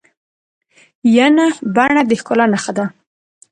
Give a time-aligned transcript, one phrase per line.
[1.15, 2.85] ینه بڼه د ښکلا نخښه ده.